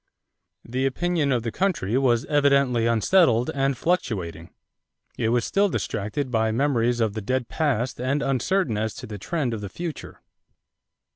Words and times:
The 0.65 0.87
opinion 0.87 1.31
of 1.31 1.43
the 1.43 1.51
country 1.51 1.95
was 1.95 2.25
evidently 2.25 2.87
unsettled 2.87 3.51
and 3.53 3.77
fluctuating. 3.77 4.49
It 5.15 5.29
was 5.29 5.45
still 5.45 5.69
distracted 5.69 6.31
by 6.31 6.51
memories 6.51 6.99
of 6.99 7.13
the 7.13 7.21
dead 7.21 7.47
past 7.49 7.99
and 8.01 8.23
uncertain 8.23 8.79
as 8.79 8.95
to 8.95 9.05
the 9.05 9.19
trend 9.19 9.53
of 9.53 9.61
the 9.61 9.69
future. 9.69 10.23